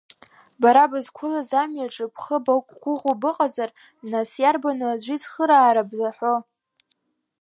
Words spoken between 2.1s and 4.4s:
бхы бақәгәыӷуа быҟазар, нас,